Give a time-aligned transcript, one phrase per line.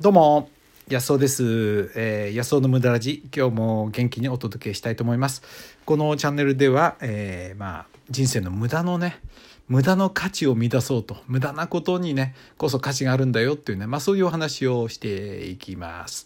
[0.00, 0.48] どうも、
[0.88, 1.92] 安尾です。
[1.94, 5.42] えー、安尾の無駄ラジ、今日も元気にお届けしたいと思います。
[5.84, 9.20] このチャンネルでは、えー、まあ、人生の無駄のね、
[9.68, 16.24] 無駄の価値を見出そうと、無駄なことにね、こそ価値があるんだよっていうね、まあそういうお話をしていきます。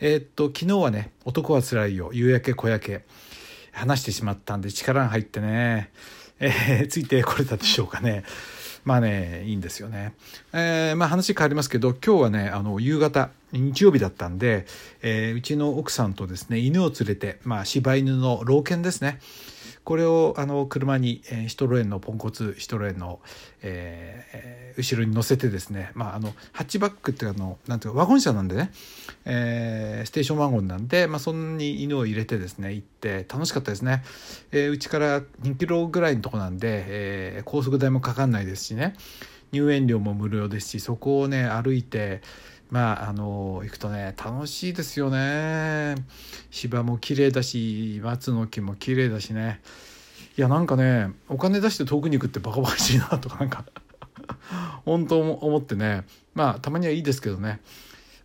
[0.00, 3.04] えーっと、昨日はね、男は辛いよ、夕焼け小焼け、
[3.72, 5.92] 話してしまったんで力が入ってね、
[6.38, 8.24] えー、ついてこれたでしょうかね。
[8.84, 10.14] まあね、いいんですよね。
[10.52, 14.66] えー、まあ話変わりますけど、今日はね、あの、夕方、日曜日だったんで、
[15.02, 19.20] えー、うちの奥さんとですね、犬を連れて、まあ柴犬の老犬ですね。
[19.84, 23.20] これをあの車に、えー、シトロエンのポンコツシトロエンの、
[23.62, 28.70] えー、後ろに乗せてですね、まあ、あのハッチバックっていうあのなんていうかワゴン車なんでね、
[29.24, 34.02] えー、ステーションワゴンなんで、まあ、そんなに犬を入れてですね行って楽しかったですね。
[34.52, 38.94] うち、えー、から2キロぐらいのとこなんで、えー、高速代もかかんないですしね。
[39.52, 42.22] 入園料も無料ですしそこをね歩いて
[42.70, 45.96] まあ、あの行くとね楽しいですよね。
[46.50, 49.60] 芝も綺麗だし松の木も綺麗だしね。
[50.38, 53.64] いやなんかねお金出して遠くに行くってバカバカしいなとかなんか
[54.84, 56.04] 本当思ってね。
[56.34, 57.60] まあたまにはいいですけどね。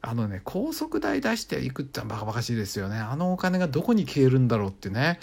[0.02, 2.97] あのね高速代出していくってバカバカしいですよね。
[2.99, 5.19] あのお金がどこに消えるんだろうってね。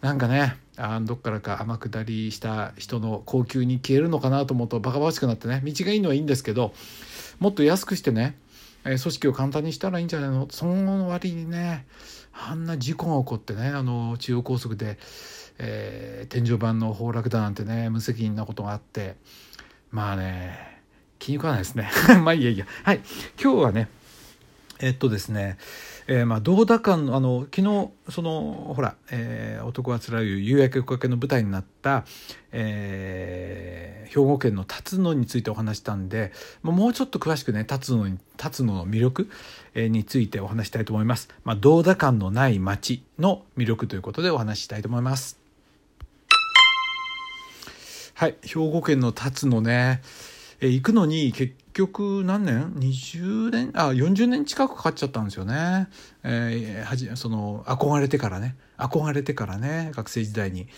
[0.00, 5.62] なんかねあどっからか天下りした人の高級に消えるのかなと思うとバカバカしくなってね。
[5.64, 6.74] 道がいいのはいいんですけど
[7.38, 8.36] もっと安くしてね、
[8.84, 10.46] え、組織を簡単にしたらいいんじゃないの？
[10.50, 11.86] その割にね
[12.32, 14.98] あんな事故が起こってねあの中央高速で、
[15.58, 19.16] えー、天井板の崩落だなんてね無責任なことがあって
[19.90, 20.80] まあね
[21.18, 21.90] 気に食わないですね。
[22.22, 22.66] まあいいやいや。
[22.84, 23.00] はい。
[23.42, 23.88] 今日はね
[24.80, 25.56] えっとですね
[26.08, 32.04] えー、まあ同田館のあの昨日そのほら、えー、男はつらい夕焼け小焼けの舞台になった、
[32.52, 39.30] えー、兵庫県の辰野についてお話したんでもうちょっと詳しくね辰野に辰野の魅力、
[39.74, 41.28] えー、についてお話したいと思います。
[41.44, 45.40] まあ、同田館のない町の魅力ということでお話したいと思います。
[48.14, 50.00] はい兵庫県の辰野ね、
[50.60, 53.70] えー、行くのに結局何年 ?20 年？
[53.74, 55.88] あ40年近くかかっちゃったんですよね。
[56.22, 58.56] えー、はじその憧れてからね。
[58.78, 60.68] 憧れてからね学生時代に、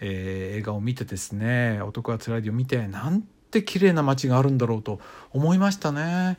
[0.00, 5.00] えー、映画を見てですね「男はつらい」を見てなんて綺麗な街があるんだろうと
[5.32, 6.36] 思いましたね。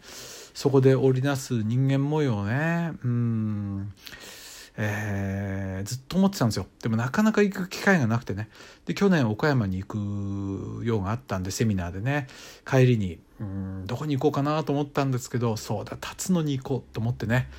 [0.54, 2.94] そこで織りなす人間模様ね。
[3.04, 3.94] うん。
[4.78, 6.68] えー、ずっと思ってたんですよ。
[6.84, 8.50] でもなかなか行く機会がなくてね。
[8.86, 12.28] で去年岡山に行く用があったんでセミナーでね。
[12.66, 17.50] 帰りにうんどこに行こうかなと思ったんですけどそうだ辰野に行こうと思ってね。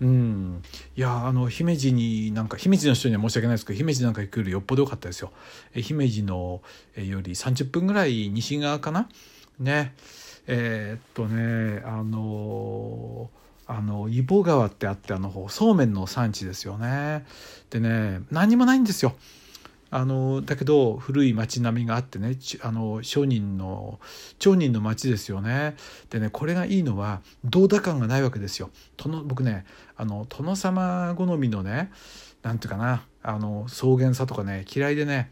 [0.00, 0.62] うん。
[0.96, 5.30] いやあの姫路になんか姫路の人には申し訳ないですけど姫路なんか行くよりよっぽど良かったですよ。
[5.74, 6.62] え姫路の
[6.96, 9.08] えより30分ぐらい西側かな？
[9.58, 9.94] ね。
[10.46, 13.40] えー、っとねあのー
[13.72, 17.24] あの揖保川ってあってあのそうめんの産地ですよね。
[17.70, 19.14] でね何もないんですよ。
[19.92, 23.98] あのだけど古い町並みがあってねあの商人の
[24.38, 25.76] 町人の町ですよね。
[26.10, 28.70] でねこれがいいのは同田感がないわけですよ。
[28.96, 31.90] 殿僕ねあの殿様好みのね
[32.42, 35.30] なんていうかなあの草原さとかね嫌いでね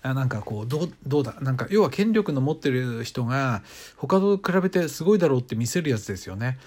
[0.00, 1.34] あなんかこうどうどうだ？
[1.42, 3.62] なんか要は権力の持ってる人が
[3.96, 6.58] 他と比べてすごいだろうって見せるやつですよね。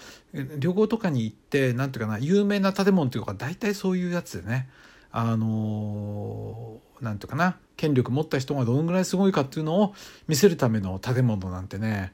[0.59, 4.69] 旅行とかに行ってなんていうかな有名な建物っていうか大体そういうやつでね
[5.11, 9.93] あのー、なんていうかな権力持った人がどのぐらいすごいかっていうのを
[10.27, 12.13] 見せるための建物なんてね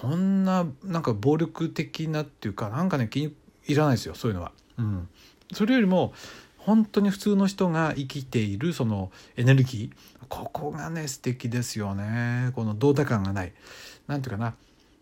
[0.00, 3.34] こんななんか暴力的なっていうかなんかね気に
[3.66, 4.52] いらないですよそういうのは。
[4.78, 5.08] うん、
[5.52, 6.12] それよりも
[6.56, 10.26] 本当に普通の人が生きているそのエネルギー。
[10.28, 12.52] ここがね素敵ですよね。
[12.54, 13.52] この同田感がない。
[14.06, 14.54] 何ていうかな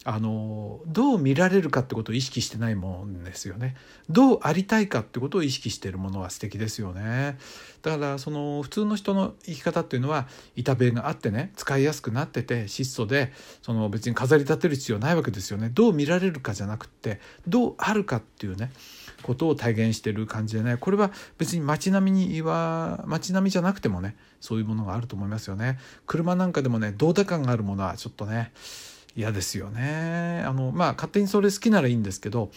[0.05, 3.77] あのどう見られるかってことを意識してないもんですよね。
[4.09, 7.37] どうありたいかってことを意識しているものは素敵ですよね。
[7.83, 15.69] だからその普通の人の生き方っていうのは板塀があってね使いやすくなってて質素でその別に飾り立てる必要ないわけですよね。
[15.75, 18.71] どう見られるかじゃなくってどうあるかっていうね
[19.23, 20.77] ことを体現してる感じでね。
[20.77, 25.79] これは別に街並みには街並みじゃなくてもねそういうものがあると思いますよね。
[26.07, 28.53] 車なんかでもね同田感があるものはちょっとね
[29.19, 30.45] 嫌ですよね。
[30.47, 32.53] あのまあ勝手にそれ好きならいいんですけど、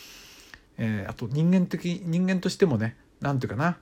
[0.78, 3.78] えー、あと人間的人間としてもね何て言うかな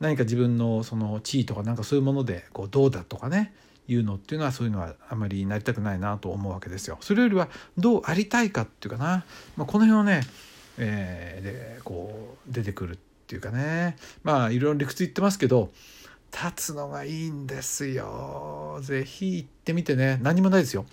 [0.00, 3.52] 何か自分のその地位とかなんかそういうものでこうどうだとかね
[3.86, 6.96] いうのっていうのはそういうのはあまりなりたくないなと思うわけですよ。
[7.02, 9.26] それよりはどうありたいかっていうかな、
[9.56, 10.22] まあ、この辺をね
[10.78, 11.42] えー、
[11.76, 15.70] でこう出てくるっていうかねまあいろいろ理屈言ってますけど
[16.32, 18.78] 立つのがいいんですよ。
[18.80, 20.18] 是非行ってみてね。
[20.22, 20.86] 何もないですよ。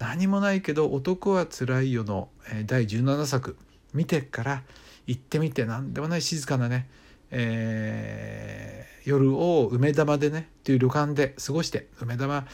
[0.00, 2.30] 何もないけど「男はつらいよ」の
[2.66, 3.56] 第17作。
[3.92, 4.62] 見てから
[5.06, 6.88] 行ってみて何でもない静かなね、
[7.30, 12.46] えー、夜を梅玉でねっていう旅館で過ごして梅玉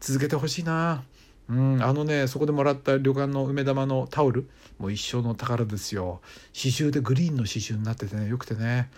[0.00, 1.02] 続けてほしいな。
[1.46, 4.48] うん、あのねそこでもらった旅館の梅玉のタオル
[4.78, 6.20] もう一生の宝ですよ。
[6.54, 8.90] 刺繍でグリーンの刺繍になっててねよくてね。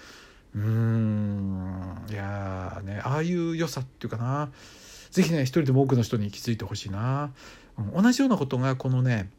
[0.54, 4.50] うんいやねああいう良さっていうかな。
[5.10, 7.32] 是非ね一人でも多くの人に気づいてほしいな、
[7.94, 9.30] 同じようなことがこのね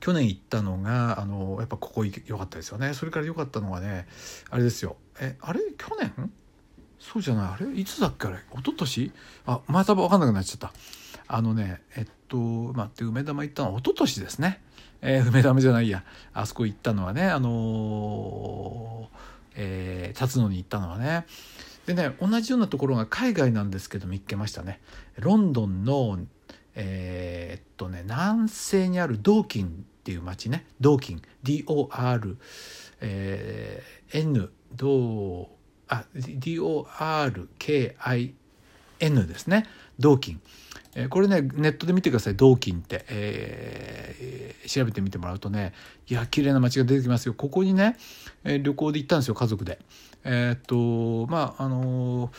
[0.00, 2.94] 去年行ったのがあのやっぱここ良かったですよね。
[2.94, 4.06] それから良かったのはね
[4.50, 4.96] あれですよ。
[5.20, 5.60] えあれ？
[5.76, 6.30] 去年？
[6.98, 7.44] そうじゃない。
[7.46, 7.80] あれ？
[7.80, 8.36] いつだっけあれ？
[8.36, 9.12] 一昨年？
[9.46, 10.72] あまた分かんなくなっちゃった。
[11.26, 14.60] あのねえっと待って梅玉行ったのは一昨年ですね、
[15.00, 16.04] えー、梅玉じゃないや。
[16.34, 19.18] あそこ行ったのはねあのー、
[19.56, 21.26] えー、辰野に行ったのはね。
[21.86, 24.80] でね同じようなところが海外なんですけど見っけましたね。
[25.18, 26.18] ロンドンの
[26.74, 29.70] えー、っとね南西にあるドーキンっ
[30.02, 30.66] ていう町ね。
[30.80, 32.36] ドーキン DOR、
[33.00, 35.48] えー、N ド
[35.88, 37.26] あ DORKIN
[39.26, 39.66] ですね。
[39.98, 40.40] ドーキン
[40.94, 42.36] えこれねネットで見てください。
[42.36, 45.72] 銅金って、えー、調べてみてもらうとね
[46.06, 47.34] いや綺麗な街が出てきますよ。
[47.34, 47.96] ここにね、
[48.44, 49.78] え旅行で行ったんですよ家族で。
[50.24, 52.30] えー、っとまああの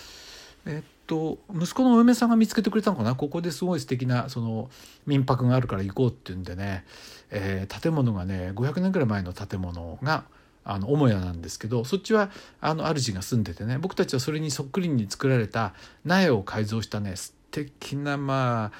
[0.65, 3.15] えー、っと息子のお嫁さんが見つけてくれたのかな？
[3.15, 4.69] ここですごい素敵なその
[5.05, 6.85] 民泊があるから行こうっていうんでね、
[7.29, 10.23] えー、建物がね500年ぐらい前の建物が
[10.65, 12.29] あの母屋なんですけどそっちは
[12.61, 15.73] あの主が住んでてね僕たちはそれにそっくりに作られた
[16.05, 18.77] 苗を改造したね素敵なまあ、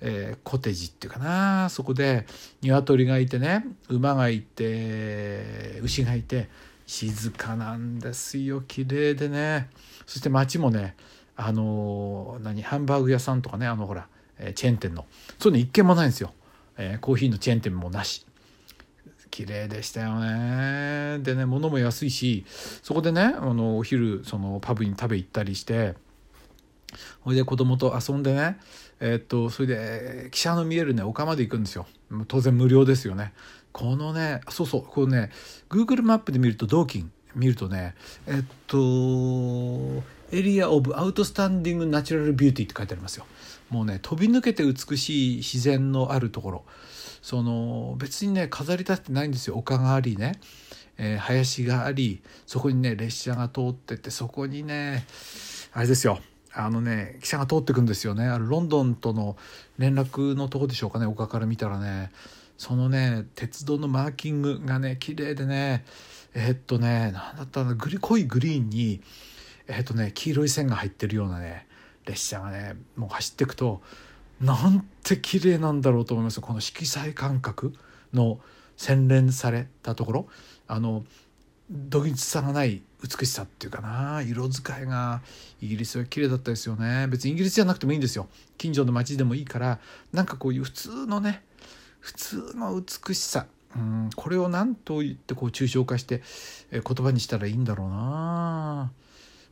[0.00, 1.68] えー、コテージっていうかな。
[1.68, 2.26] そこで
[2.62, 6.48] 鶏がいてね馬がいて牛がいて
[6.86, 8.62] 静かなんですよ。
[8.62, 9.68] 綺麗でね。
[10.06, 10.96] そして街もね
[11.40, 14.08] あの何ハンバーグ屋さんとかねあのほら、
[14.40, 15.06] え、チェーン店の。
[15.38, 16.32] そういうの一軒もないんですよ、
[16.76, 18.26] えー、コーヒーのチェーン店もなし。
[19.30, 21.20] 綺麗でしたよね。
[21.20, 22.44] でね物も安いし
[22.82, 25.94] そこでねあのお昼そのパブに食べ行ったりして
[27.20, 28.58] ほいで子供と遊んでね
[28.98, 31.86] えー、っとそれで汽車の見えるね丘まで行くんですよ。
[32.26, 33.32] 当然無料ですよね。
[33.70, 35.30] このねそうそうこのね
[35.68, 37.94] Google マップで見ると銅金見るとね
[38.26, 43.26] えっとエリア・オブ・アウトスタンディング・ナチュラル・ビューティーって書いてありますよ。
[43.70, 46.64] もうね飛び抜けて美しい自然のあるところ。
[47.22, 49.56] その別にね飾り立ててないんですよ。
[49.56, 50.40] 丘がありね、
[50.98, 55.06] えー、林がありそこにね列車が通っててそこにね
[55.72, 56.18] あれですよ。
[56.52, 58.26] あのね汽車が通ってくんですよね。
[58.26, 59.36] あのロンドンとの
[59.78, 61.06] 連絡のとこでしょうかね。
[61.06, 62.10] 丘から見たらね。
[62.56, 65.84] そのね鉄道のマーキングがね綺麗でね。
[66.34, 69.00] えー、っとね何だったのグリ濃いグリーンに
[69.68, 71.66] えー、とね黄色い線が入ってるようなね
[72.06, 73.82] 列車がねもう走っていくと
[74.40, 76.40] なんて綺麗なんだろうと思います。
[76.40, 77.74] この色彩感覚
[78.12, 78.38] の
[78.76, 80.28] 洗練されたところ。
[80.66, 81.04] あの
[81.70, 84.22] どぎつさがない美しさっていうかな。
[84.22, 85.22] 色使いが
[85.60, 87.08] イギリスは綺麗だったですよね。
[87.08, 88.28] 別にイギリスじゃなくてもいいんですよ。
[88.56, 89.80] 近所の街でもいいから
[90.12, 91.42] なんかこういう普通のね
[92.00, 93.46] 普通の美しさ。
[93.76, 96.22] うんこれを何と言ってこう抽象化して
[96.70, 98.92] 言葉にしたらいいんだろうな。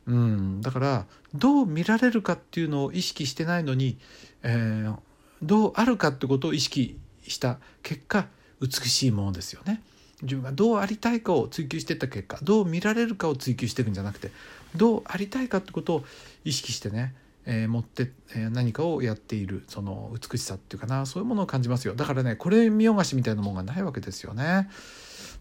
[0.07, 0.61] うん。
[0.61, 1.05] だから
[1.35, 3.97] どう見られるかっていうのを意識してないのに、
[4.43, 4.95] えー、
[5.41, 8.27] どうあるかってことを意識した結果
[8.61, 9.81] 美しいものですよね。
[10.21, 14.31] 自分がどうありたいかを追求していった結果どう見られるかを追求していくんじゃなくて
[14.75, 16.05] どうありたいかってことを
[16.43, 17.13] 意識してね、
[17.45, 21.93] えー、持って、えー、何かをやっているその美しさっていうかなそういうものを感じますよ。
[21.93, 24.69] だからねこれ見よがしみたいなものがないわけですよね。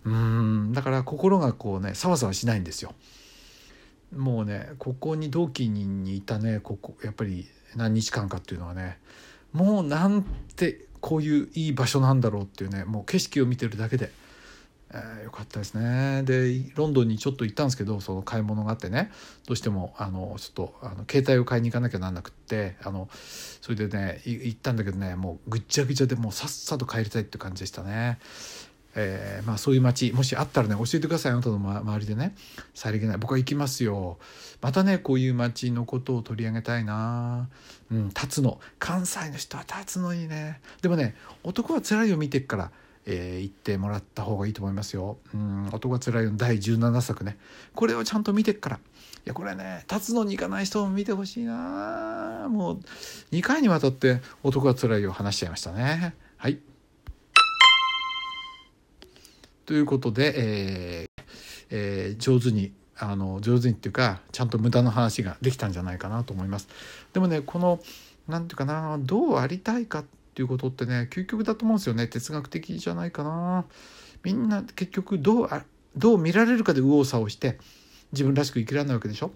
[0.05, 0.73] うん。
[0.75, 2.95] だから心がこうねさわさわしないんですよ。
[4.15, 8.99] もうねここに同期にいたねここやっぱり何日間かっていうのはね
[9.53, 10.23] もうなん
[10.57, 14.11] てこういういい場所なんだろうっていうねもう景色を見てるだけで
[14.93, 19.11] えー、よかったですねでロンドンにちょっと行ったんですけどその買い物があってね
[19.47, 23.09] どうしてもあのちょっとあの携帯を買いに行かなきゃなんなくってあの
[23.61, 28.19] それでね行ったんだけどねもうぐっちゃぐちゃでもうさっさと帰りたいって感じでしたね。
[28.97, 31.33] えー、まあそういう街もしあったらね教えてください。
[31.33, 32.35] あなたの周りでね。
[32.75, 33.19] さりげない。
[33.19, 34.19] 僕は行きますよ。
[34.61, 37.49] またねこういう街のことを取り上げたいな。
[37.93, 38.59] うん立つの。
[38.79, 40.61] 関西の人は立つのいいね。
[40.83, 42.71] でもね男は辛いを見てっから
[43.09, 45.19] えー、言ってもらった方がいいと思いますよ。
[45.33, 47.39] うん男が辛いの第17作ね。
[47.75, 48.77] これをちゃんと見てっから。
[48.77, 48.81] い
[49.25, 52.49] やこれね立つのに行かない人も見てほしいな。
[52.51, 52.81] もう
[53.33, 56.15] 2回にわたって男が辛いを話しちゃいましたね。
[56.37, 56.59] はい。
[59.67, 61.23] ということで、えー
[61.71, 66.69] えー、上手にあの上手にっていうかちゃんと無駄な話ができたんじゃないかなと思います。
[67.13, 67.81] でもねこの
[68.29, 70.05] 何て言うかなどうありたいかっ
[70.35, 72.07] ていうことってね究極だと思うんですよね。
[72.07, 73.65] 哲学的じゃないかな。
[74.23, 75.51] みんな結局どう
[75.97, 77.59] どう見られるかで右往左往して
[78.13, 79.33] 自分らしく生きられないわけでしょ。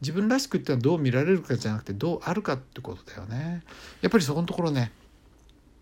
[0.00, 3.62] 自分らしくってのはどう見られるかじゃなくてどうあるかってことだよね。
[4.02, 4.92] やっぱりそこのところね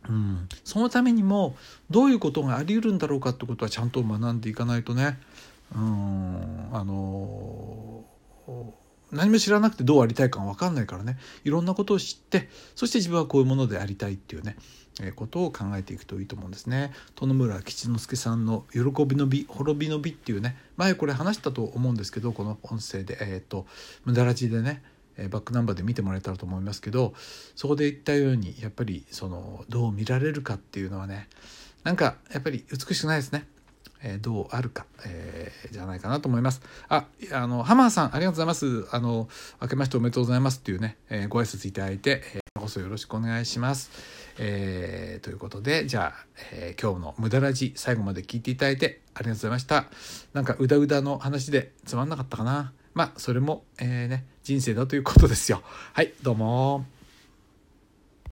[0.09, 1.57] うん、そのためにも
[1.91, 5.19] どういうことがあり得るんだろうかってことはちゃんと学んでいかないとね。
[5.75, 6.69] うん。
[6.73, 8.05] あの
[9.11, 11.19] 何も知らなくてどうありたいかが分かんないからね。
[11.45, 14.57] いろんなことを知ってそして自分はこういうものでありたいっていうね、
[15.01, 16.93] えー、ことを考えていくといいと思うんですね。
[17.17, 20.57] 殿村吉之助さんの「喜びの美滅びの美」っていうね。
[20.77, 23.19] 前これ話したと思うんですけどこの音声で。
[23.21, 23.67] えっ、ー、と
[24.05, 24.83] 無駄ラジでね
[25.31, 27.13] バックナンバーで見てもらえたらと思いますけど
[27.57, 31.29] そこで言ったようにやっぱりそのどう見られるかっていうのはね
[31.83, 33.47] なんかやっぱり美しくないですね。
[34.01, 36.63] えー、どうあるか、えー、じゃないかなと思います。
[36.89, 38.87] あ、あの、ハマーさん、ありがとうございます。
[38.93, 39.29] あの、
[39.61, 43.91] 明けましておめでとうございますっていうね、えー、ご挨拶いただいて、えー、こそよろしくお願いします。
[44.39, 49.87] えー、ということで、じゃあ、えー、今日の無駄ラジ、最後まで聞いていただいてありがとうございました。
[50.33, 52.73] なんか、うだうだの話でつまんなかったかな。
[52.99, 55.63] まあ、それも、えー、ね、人生だということですよ。
[55.93, 56.85] はい、どうも